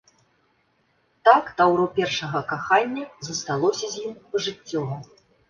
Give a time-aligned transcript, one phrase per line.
[1.29, 5.01] Так таўро першага кахання засталося з ім пажыццёва.